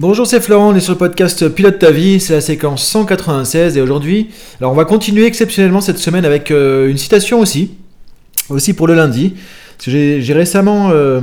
[0.00, 3.76] Bonjour, c'est Florent, on est sur le podcast Pilote ta vie, c'est la séquence 196
[3.76, 7.72] et aujourd'hui, alors on va continuer exceptionnellement cette semaine avec euh, une citation aussi,
[8.48, 9.34] aussi pour le lundi.
[9.86, 11.20] J'ai récemment euh,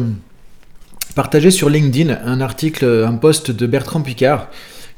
[1.16, 4.48] partagé sur LinkedIn un article, un post de Bertrand Picard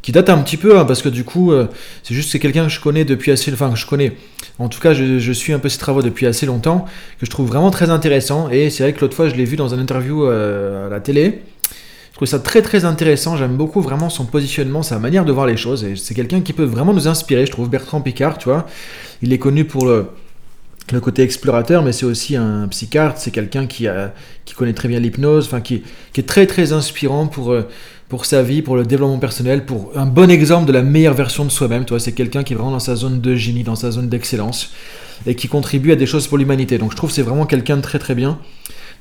[0.01, 1.67] qui date un petit peu hein, parce que du coup, euh,
[2.03, 4.11] c'est juste c'est quelqu'un que je connais depuis assez, enfin que je connais.
[4.57, 6.83] En tout cas, je, suis un peu ses travaux depuis assez longtemps
[7.17, 9.55] que je trouve vraiment très intéressant et c'est vrai que l'autre fois je l'ai vu
[9.55, 11.43] dans un interview à la télé
[12.15, 15.57] trouve ça très très intéressant, j'aime beaucoup vraiment son positionnement, sa manière de voir les
[15.57, 18.65] choses, et c'est quelqu'un qui peut vraiment nous inspirer, je trouve, Bertrand Picard, tu vois.
[19.21, 20.07] Il est connu pour le,
[21.01, 23.87] côté explorateur, mais c'est aussi un psychiatre, c'est quelqu'un qui,
[24.55, 25.83] connaît très bien l'hypnose, enfin qui,
[26.17, 27.67] est très très inspirant pour, euh,
[28.09, 31.45] pour sa vie, pour le développement personnel, pour un bon exemple de la meilleure version
[31.45, 33.91] de soi-même, tu c'est quelqu'un qui est vraiment dans sa zone de génie, dans sa
[33.91, 34.71] zone d'excellence,
[35.27, 36.79] et qui contribue à des choses pour l'humanité.
[36.79, 38.39] Donc je trouve que c'est vraiment quelqu'un de très très bien.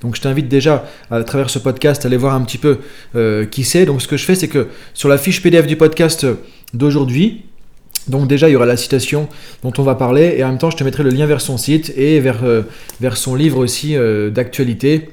[0.02, 2.78] Donc je t'invite déjà à travers ce podcast à aller voir un petit peu
[3.16, 3.86] euh, qui c'est.
[3.86, 6.26] Donc ce que je fais, c'est que sur la fiche PDF du podcast
[6.72, 7.44] d'aujourd'hui,
[8.06, 9.28] donc déjà il y aura la citation
[9.62, 11.58] dont on va parler et en même temps je te mettrai le lien vers son
[11.58, 12.62] site et vers, euh,
[13.14, 15.10] son livre aussi euh, d'actualité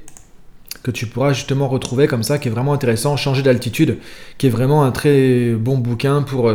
[0.83, 3.97] que tu pourras justement retrouver comme ça, qui est vraiment intéressant, Changer d'altitude,
[4.37, 6.53] qui est vraiment un très bon bouquin pour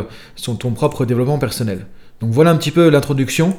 [0.57, 1.85] ton propre développement personnel.
[2.21, 3.57] Donc voilà un petit peu l'introduction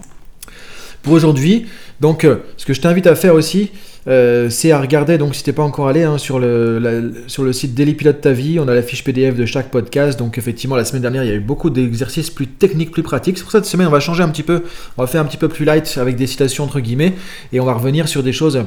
[1.03, 1.67] pour aujourd'hui.
[2.01, 3.71] Donc ce que je t'invite à faire aussi,
[4.09, 7.53] euh, c'est à regarder, donc si t'es pas encore allé hein, sur, le, sur le
[7.53, 10.19] site Daily Pilote Ta Vie, on a la fiche PDF de chaque podcast.
[10.19, 13.39] Donc effectivement, la semaine dernière, il y a eu beaucoup d'exercices plus techniques, plus pratiques.
[13.39, 14.65] C'est pour cette semaine, on va changer un petit peu,
[14.97, 17.15] on va faire un petit peu plus light avec des citations entre guillemets,
[17.53, 18.65] et on va revenir sur des choses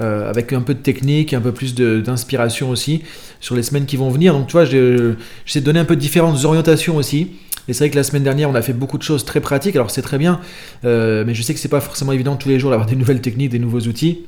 [0.00, 3.02] euh, avec un peu de technique, un peu plus d'inspiration aussi
[3.40, 4.34] sur les semaines qui vont venir.
[4.34, 7.30] Donc tu vois, j'essaie de donner un peu de différentes orientations aussi.
[7.68, 9.76] Et c'est vrai que la semaine dernière, on a fait beaucoup de choses très pratiques.
[9.76, 10.40] Alors c'est très bien,
[10.84, 13.20] euh, mais je sais que c'est pas forcément évident tous les jours d'avoir des nouvelles
[13.20, 14.26] techniques, des nouveaux outils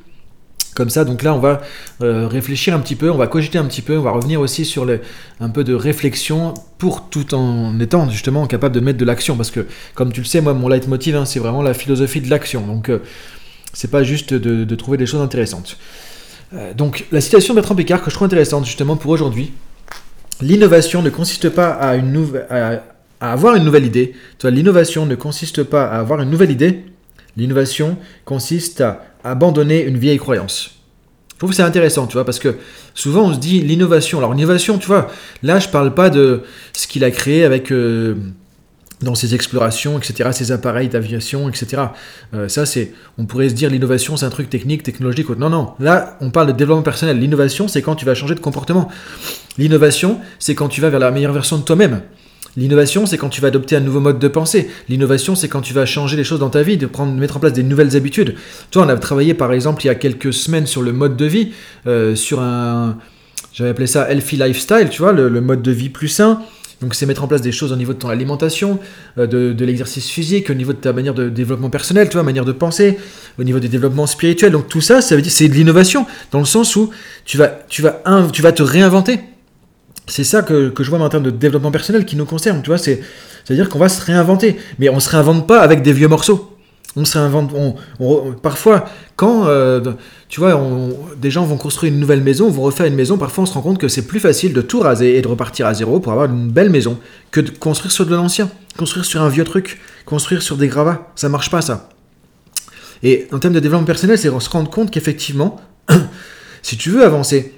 [0.77, 1.05] comme ça.
[1.05, 1.63] Donc là, on va
[2.03, 4.65] euh, réfléchir un petit peu, on va cogiter un petit peu, on va revenir aussi
[4.65, 4.87] sur
[5.41, 9.37] un peu de réflexion pour tout en étant justement capable de mettre de l'action.
[9.37, 12.31] Parce que, comme tu le sais, moi, mon leitmotiv, hein, c'est vraiment la philosophie de
[12.31, 12.65] l'action.
[12.65, 13.01] Donc, euh,
[13.73, 15.77] c'est pas juste de, trouver des choses intéressantes.
[16.55, 19.53] Euh, donc, la citation de Bertrand Picard que je trouve intéressante justement pour aujourd'hui.
[20.43, 22.83] L'innovation ne consiste pas à, une à,
[23.21, 24.15] à avoir une nouvelle idée.
[24.45, 26.85] L'innovation ne consiste pas à avoir une nouvelle idée.
[27.37, 30.77] L'innovation consiste à abandonner une vieille croyance.
[31.37, 32.57] Je trouve que c'est intéressant, tu vois, parce que
[32.95, 34.19] souvent on se dit l'innovation.
[34.19, 35.09] Alors l'innovation, tu vois,
[35.43, 38.15] là je parle pas de ce qu'il a créé avec euh,
[39.03, 41.83] dans ses explorations, etc., ses appareils d'aviation, etc.
[42.33, 45.29] Euh, ça c'est, on pourrait se dire l'innovation c'est un truc technique, technologique.
[45.29, 45.75] Non, non.
[45.79, 47.19] Là on parle de développement personnel.
[47.19, 48.89] L'innovation c'est quand tu vas changer de comportement.
[49.59, 52.01] L'innovation c'est quand tu vas vers la meilleure version de toi-même.
[52.57, 54.71] L'innovation, c'est quand tu vas adopter un nouveau mode de pensée.
[54.89, 57.41] L'innovation, c'est quand tu vas changer les choses dans ta vie, de, prendre, mettre en
[57.41, 58.35] place des nouvelles habitudes.
[58.71, 61.27] Toi, on a travaillé par exemple il y a quelques semaines sur le mode de
[61.27, 61.53] vie,
[61.87, 62.97] euh, sur un,
[63.53, 66.41] j'avais appelé ça healthy lifestyle, tu vois, le, mode de vie plus sain.
[66.83, 68.79] Donc c'est mettre en place des choses au niveau de ton alimentation,
[69.19, 72.45] euh, de, l'exercice physique, au niveau de ta manière de développement personnel, tu vois, manière
[72.45, 72.99] de penser,
[73.39, 74.53] au niveau des développements spirituels.
[74.53, 76.91] Donc tout ça, ça veut dire c'est de l'innovation dans le sens où
[77.25, 78.03] tu vas, tu vas,
[78.33, 79.21] tu vas te réinventer
[80.07, 82.79] c'est ça que, je vois en termes de développement personnel qui nous concerne, tu vois,
[82.79, 83.01] c'est,
[83.49, 86.53] à dire qu'on va se réinventer, mais on se réinvente pas avec des vieux morceaux.
[86.99, 87.51] On se réinvente,
[88.01, 89.83] on, parfois, quand, euh,
[90.29, 90.59] tu vois,
[91.21, 93.61] des gens vont construire une nouvelle maison, vont refaire une maison, parfois on se rend
[93.61, 96.31] compte que c'est plus facile de tout raser et de repartir à zéro pour avoir
[96.31, 96.99] une belle maison
[97.31, 101.13] que de construire sur de l'ancien, construire sur un vieux truc, construire sur des gravats,
[101.17, 101.91] ça marche pas ça.
[103.03, 105.61] Et en termes de développement personnel, c'est se rendre compte qu'effectivement,
[106.63, 107.53] si tu veux avancer,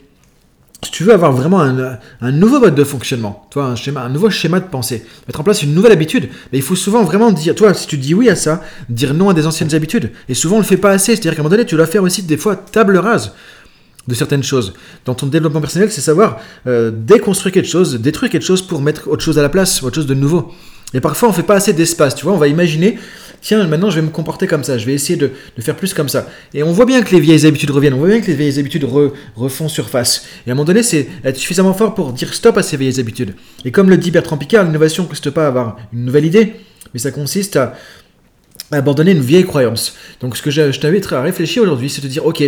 [0.85, 4.31] si tu veux avoir vraiment un, nouveau mode de fonctionnement, toi, un, schéma, un nouveau
[4.31, 7.57] schéma de pensée, mettre en place une nouvelle habitude, mais il faut souvent vraiment dire,
[7.57, 10.13] toi, si tu dis oui à ça, dire non à des anciennes habitudes.
[10.29, 11.17] Et souvent, on le fait pas assez.
[11.17, 13.33] C'est-à-dire qu'à un moment donné, tu dois faire aussi des fois table rase
[14.07, 14.73] de certaines choses.
[15.05, 16.39] Dans ton développement personnel, c'est savoir
[16.69, 19.97] euh, déconstruire quelque chose, détruire quelque chose pour mettre autre chose à la place, autre
[19.97, 20.53] chose de nouveau.
[20.95, 22.99] Et parfois, on fait pas assez d'espace, tu vois, on va imaginer
[23.41, 26.09] tiens, maintenant je vais me comporter comme ça, je vais essayer de, faire plus comme
[26.09, 26.29] ça.
[26.55, 28.59] Et on voit bien que les vieilles habitudes reviennent, on voit bien que les vieilles
[28.59, 28.87] habitudes
[29.37, 30.27] refont surface.
[30.47, 33.01] Et à un moment donné, c'est être suffisamment fort pour dire stop à ces vieilles
[33.01, 33.35] habitudes.
[33.65, 36.55] Et comme le dit Bertrand Picard, l'innovation ne consiste pas à avoir une nouvelle idée,
[36.93, 37.75] mais ça consiste à
[38.71, 39.97] abandonner une vieille croyance.
[40.21, 42.43] Donc ce que je, t'invite à réfléchir aujourd'hui, c'est de dire, ok,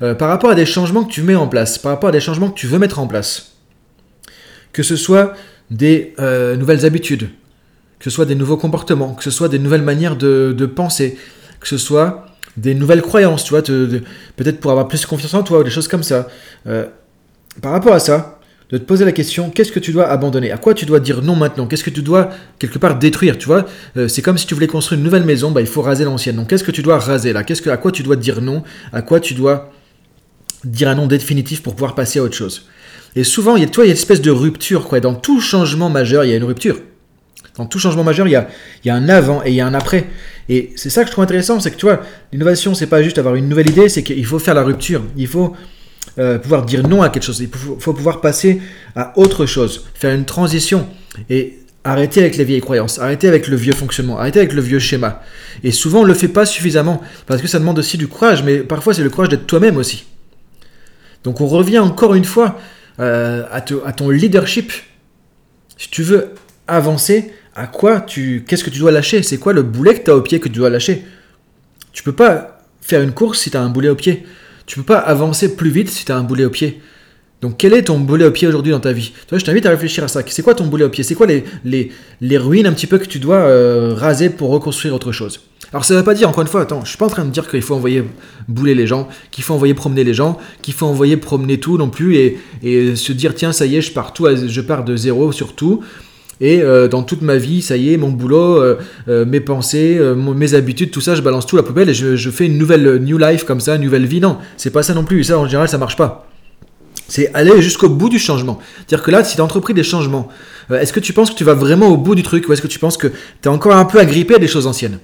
[0.00, 2.20] euh, par rapport à des changements que tu mets en place, par rapport à des
[2.20, 3.52] changements que tu veux mettre en place,
[4.72, 5.34] que ce soit
[5.70, 7.28] des euh, nouvelles habitudes,
[7.98, 11.18] que ce soit des nouveaux comportements, que ce soit des nouvelles manières de, penser,
[11.60, 15.60] que ce soit des nouvelles croyances, tu vois, peut-être pour avoir plus confiance en toi,
[15.60, 16.28] ou des choses comme ça.
[16.66, 16.86] Euh,
[17.62, 18.38] par rapport à ça,
[18.70, 20.50] de te poser la question, qu'est-ce que tu dois abandonner?
[20.52, 21.66] À quoi tu dois dire non maintenant?
[21.66, 23.64] Qu'est-ce que tu dois quelque part détruire Tu vois,
[23.96, 26.36] euh, c'est comme si tu voulais construire une nouvelle maison, bah, il faut raser l'ancienne.
[26.36, 27.44] Donc qu'est-ce que tu dois raser là?
[27.44, 28.62] Qu'est-ce que, À quoi tu dois dire non?
[28.92, 29.72] À quoi tu dois
[30.64, 32.68] dire un non définitif pour pouvoir passer à autre chose?
[33.16, 35.00] Et souvent, il y a, toi, il y a une espèce de rupture, quoi.
[35.00, 36.78] Dans tout changement majeur, il y a une rupture.
[37.58, 38.36] Dans tout changement majeur, il y
[38.90, 40.06] a, un avant et il y a un après.
[40.48, 42.00] Et c'est ça que je trouve intéressant, c'est que tu vois,
[42.32, 45.02] l'innovation, c'est pas juste avoir une nouvelle idée, c'est qu'il faut faire la rupture.
[45.16, 45.54] Il faut
[46.18, 47.40] euh, pouvoir dire non à quelque chose.
[47.40, 48.62] Il faut, pouvoir passer
[48.96, 50.88] à autre chose, faire une transition.
[51.28, 54.78] Et arrêter avec les vieilles croyances, arrêter avec le vieux fonctionnement, arrêter avec le vieux
[54.78, 55.22] schéma.
[55.64, 58.42] Et souvent, on ne le fait pas suffisamment, parce que ça demande aussi du courage,
[58.42, 60.04] mais parfois, c'est le courage d'être toi-même aussi.
[61.24, 62.58] Donc, on revient encore une fois
[63.00, 64.72] euh, à, ton leadership.
[65.76, 66.34] Si tu veux
[66.66, 69.24] avancer, à quoi tu, qu'est-ce que tu dois lâcher?
[69.24, 71.02] C'est quoi le boulet que tu as au pied que tu dois lâcher?
[71.92, 74.22] Tu peux pas faire une course si tu as un boulet au pied.
[74.66, 76.80] Tu peux pas avancer plus vite si tu as un boulet au pied.
[77.40, 79.12] Donc quel est ton boulet au pied aujourd'hui dans ta vie?
[79.26, 80.22] Toi, je t'invite à réfléchir à ça.
[80.28, 81.02] C'est quoi ton boulet au pied?
[81.02, 81.90] C'est quoi les, les,
[82.20, 85.40] les, ruines un petit peu que tu dois euh, raser pour reconstruire autre chose?
[85.72, 87.24] Alors ça ne veut pas dire, encore une fois, attends, je suis pas en train
[87.24, 88.04] de dire qu'il faut envoyer
[88.46, 91.90] bouler les gens, qu'il faut envoyer promener les gens, qu'il faut envoyer promener tout non
[91.90, 94.96] plus et, et, se dire tiens ça y est, je pars tout, je pars de
[94.96, 95.82] zéro sur tout.
[96.40, 100.00] Et euh, dans toute ma vie, ça y est, mon boulot, euh, euh, mes pensées,
[100.16, 102.98] mes habitudes, tout ça, je balance tout à la poubelle et je, fais une nouvelle
[103.02, 104.20] new life comme ça, une nouvelle vie.
[104.20, 105.20] Non, c'est pas ça non plus.
[105.20, 106.26] Et ça, en général, ça marche pas.
[107.08, 108.58] C'est aller jusqu'au bout du changement.
[108.86, 110.28] C'est-à-dire que là, si tu as entrepris des changements,
[110.70, 112.66] est-ce que tu penses que tu vas vraiment au bout du truc ou est-ce que
[112.66, 113.14] tu penses que tu
[113.44, 114.98] es encore un peu agrippé à des choses anciennes?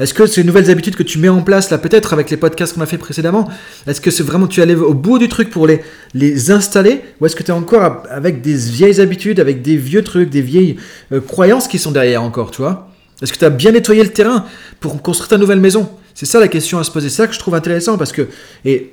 [0.00, 2.74] Est-ce que ces nouvelles habitudes que tu mets en place là, peut-être avec les podcasts
[2.74, 3.48] qu'on a fait précédemment,
[3.86, 5.82] est-ce que c'est vraiment tu allais au bout du truc pour les,
[6.14, 10.02] les installer ou est-ce que tu es encore avec des vieilles habitudes, avec des vieux
[10.02, 10.76] trucs, des vieilles
[11.12, 12.90] euh, croyances qui sont derrière encore, tu vois?
[13.22, 14.46] Est-ce que tu as bien nettoyé le terrain
[14.80, 15.88] pour construire ta nouvelle maison?
[16.14, 17.08] C'est ça la question à se poser.
[17.08, 18.28] C'est ça que je trouve intéressant parce que
[18.64, 18.92] et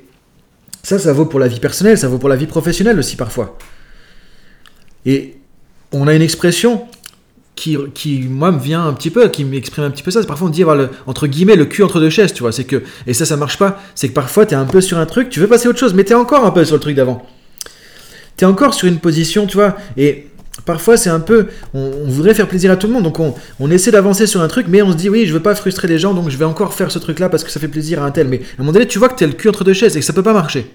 [0.82, 3.58] ça, ça vaut pour la vie personnelle, ça vaut pour la vie professionnelle aussi parfois.
[5.06, 5.36] Et
[5.92, 6.86] on a une expression
[7.62, 10.22] qui, moi, me vient un petit peu, qui m'exprime un petit peu ça.
[10.24, 12.52] Parfois, on dit avoir, le, entre guillemets, le cul entre deux chaises, tu vois.
[12.52, 13.80] C'est que, et ça, ça marche pas.
[13.94, 15.78] C'est que parfois, tu es un peu sur un truc, tu veux passer à autre
[15.78, 17.24] chose, mais tu es encore un peu sur le truc d'avant.
[18.36, 19.76] Tu es encore sur une position, tu vois.
[19.96, 20.26] Et
[20.64, 23.70] parfois, c'est un peu, on, voudrait faire plaisir à tout le monde, donc on, on
[23.70, 25.98] essaie d'avancer sur un truc, mais on se dit, oui, je veux pas frustrer les
[25.98, 28.10] gens, donc je vais encore faire ce truc-là parce que ça fait plaisir à un
[28.10, 28.28] tel.
[28.28, 29.96] Mais à un moment donné, tu vois que tu es le cul entre deux chaises
[29.96, 30.66] et que ça peut pas marcher.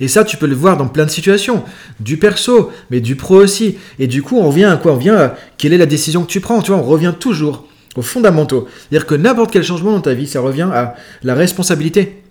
[0.00, 1.64] Et ça, tu peux le voir dans plein de situations,
[2.00, 3.76] du perso, mais du pro aussi.
[3.98, 4.92] Et du coup, on revient à quoi?
[4.92, 6.62] On revient à quelle est la décision que tu prends?
[6.62, 8.66] Tu vois, on revient toujours aux fondamentaux.
[8.90, 12.22] C'est-à-dire que n'importe quel changement dans ta vie, ça revient à la responsabilité.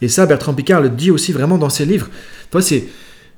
[0.00, 2.08] Et ça, Bertrand Picard le dit aussi vraiment dans ses livres.
[2.50, 2.84] Toi, c'est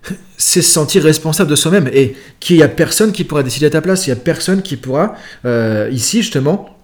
[0.37, 3.71] c'est se sentir responsable de soi-même et qu'il n'y a personne qui pourra décider à
[3.71, 5.15] ta place, il n'y a personne qui pourra,
[5.45, 6.77] euh, ici justement,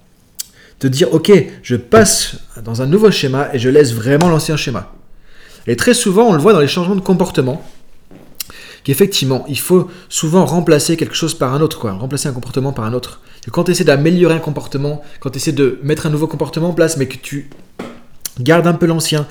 [0.78, 1.30] te dire, ok,
[1.62, 4.92] je passe dans un nouveau schéma et je laisse vraiment l'ancien schéma.
[5.66, 7.64] Et très souvent, on le voit dans les changements de comportement,
[8.84, 11.92] qu'effectivement, il faut souvent remplacer quelque chose par un autre, quoi.
[11.92, 13.20] Remplacer un comportement par un autre.
[13.46, 16.70] Et quand tu essaies d'améliorer un comportement, quand tu essaies de mettre un nouveau comportement
[16.70, 17.48] en place, mais que tu
[18.40, 19.26] gardes un peu l'ancien,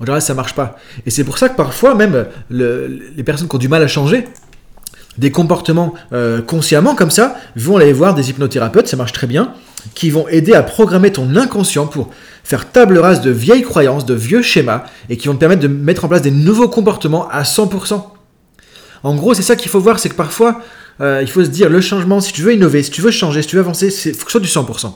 [0.00, 0.76] en général, ça marche pas.
[1.04, 4.26] Et c'est pour ça que parfois, même les personnes qui ont du mal à changer,
[5.18, 9.52] des comportements euh, consciemment comme ça, vont aller voir des hypnothérapeutes, ça marche très bien,
[9.94, 12.10] qui vont aider à programmer ton inconscient pour
[12.44, 15.68] faire table rase de vieilles croyances, de vieux schémas, et qui vont te permettre de
[15.68, 18.02] mettre en place des nouveaux comportements à 100%.
[19.02, 20.60] En gros, c'est ça qu'il faut voir, c'est que parfois,
[21.00, 23.42] euh, il faut se dire, le changement, si tu veux innover, si tu veux changer,
[23.42, 24.92] si tu veux avancer, il faut que ce soit du 100%.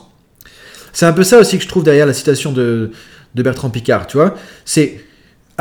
[0.93, 2.91] C'est un peu ça aussi que je trouve derrière la citation de,
[3.35, 4.35] de Bertrand Picard, tu vois.
[4.65, 5.01] C'est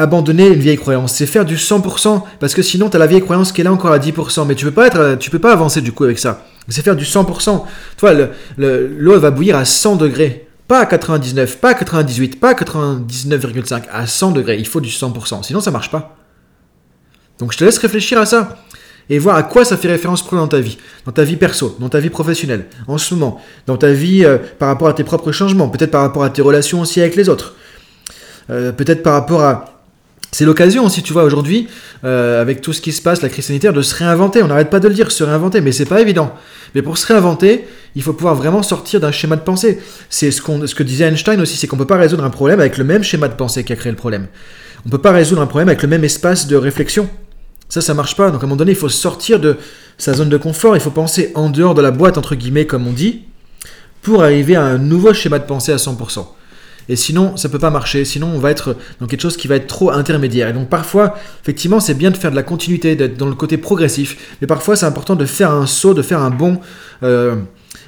[0.00, 3.52] abandonner une vieille croyance, c'est faire du 100%, parce que sinon tu la vieille croyance
[3.52, 5.80] qui est là encore à 10%, mais tu peux pas être, tu peux pas avancer
[5.80, 6.44] du coup avec ça.
[6.68, 7.64] C'est faire du 100%.
[7.96, 12.50] Toi, l'eau le, va bouillir à 100 degrés, pas à 99, pas à 98, pas
[12.50, 14.56] à 99,5, à 100 degrés.
[14.58, 16.16] Il faut du 100%, sinon ça marche pas.
[17.38, 18.56] Donc je te laisse réfléchir à ça
[19.08, 21.76] et voir à quoi ça fait référence pour dans ta vie, dans ta vie perso,
[21.80, 25.04] dans ta vie professionnelle, en ce moment, dans ta vie euh, par rapport à tes
[25.04, 27.56] propres changements, peut-être par rapport à tes relations aussi avec les autres,
[28.50, 29.79] euh, peut-être par rapport à
[30.32, 31.66] c'est l'occasion aussi, tu vois, aujourd'hui,
[32.04, 34.42] euh, avec tout ce qui se passe, la crise sanitaire, de se réinventer.
[34.42, 36.32] On n'arrête pas de le dire, se réinventer, mais c'est pas évident.
[36.74, 39.80] Mais pour se réinventer, il faut pouvoir vraiment sortir d'un schéma de pensée.
[40.08, 42.60] C'est ce, ce que disait Einstein aussi, c'est qu'on ne peut pas résoudre un problème
[42.60, 44.28] avec le même schéma de pensée qui a créé le problème.
[44.84, 47.08] On ne peut pas résoudre un problème avec le même espace de réflexion.
[47.68, 48.30] Ça, ça marche pas.
[48.30, 49.56] Donc à un moment donné, il faut sortir de
[49.98, 52.86] sa zone de confort, il faut penser en dehors de la boîte, entre guillemets, comme
[52.86, 53.22] on dit,
[54.02, 56.26] pour arriver à un nouveau schéma de pensée à 100%.
[56.90, 58.04] Et sinon, ça peut pas marcher.
[58.04, 60.48] Sinon, on va être dans quelque chose qui va être trop intermédiaire.
[60.48, 63.58] Et donc, parfois, effectivement, c'est bien de faire de la continuité, d'être dans le côté
[63.58, 64.36] progressif.
[64.40, 66.58] Mais parfois, c'est important de faire un saut, de faire un bond
[67.04, 67.36] euh,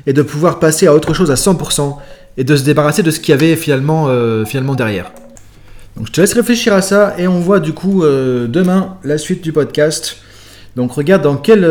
[0.07, 1.97] et de pouvoir passer à autre chose à 100%
[2.37, 5.11] et de se débarrasser de ce qu'il y avait finalement, euh, finalement derrière.
[5.97, 9.19] Donc, je te laisse réfléchir à ça et on voit du coup euh, demain la
[9.19, 10.19] suite du podcast.
[10.77, 11.65] Donc, regarde dans quel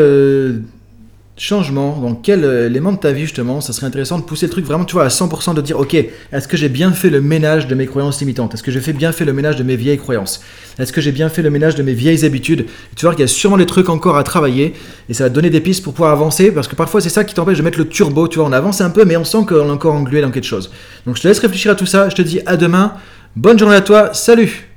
[1.42, 4.52] changement, dans quel euh, élément de ta vie justement, ça serait intéressant de pousser le
[4.52, 7.20] truc vraiment, tu vois, à 100% de dire, ok, est-ce que j'ai bien fait le
[7.20, 8.54] ménage de mes croyances limitantes?
[8.54, 10.44] Est-ce que j'ai bien fait le ménage de mes vieilles croyances?
[10.78, 12.68] Est-ce que j'ai bien fait le ménage de mes vieilles habitudes?
[12.96, 14.74] Tu vois qu'il y a sûrement des trucs encore à travailler
[15.10, 17.34] et ça va donner des pistes pour pouvoir avancer parce que parfois c'est ça qui
[17.34, 19.68] t'empêche de mettre le turbo, tu vois, on avance un peu mais on sent qu'on
[19.68, 20.72] est encore englué dans quelque chose.
[21.08, 22.94] Donc je te laisse réfléchir à tout ça, je te dis à demain,
[23.36, 24.71] bonne journée à toi, salut